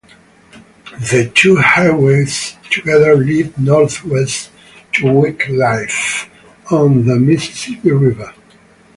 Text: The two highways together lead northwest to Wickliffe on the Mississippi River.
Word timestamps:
The 1.11 1.31
two 1.35 1.57
highways 1.57 2.55
together 2.71 3.13
lead 3.17 3.55
northwest 3.59 4.49
to 4.93 5.03
Wickliffe 5.03 6.27
on 6.71 7.05
the 7.05 7.19
Mississippi 7.19 7.91
River. 7.91 8.33